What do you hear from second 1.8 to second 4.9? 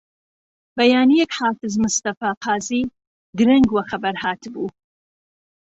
مستەفا قازی درەنگ وە خەبەر هاتبوو